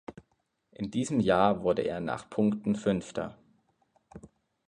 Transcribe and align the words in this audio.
In 0.71 0.89
diesem 0.89 1.19
Jahr 1.19 1.61
wurde 1.61 1.83
er 1.83 1.99
nach 1.99 2.27
Punkten 2.27 2.75
Fünfter. 2.75 3.37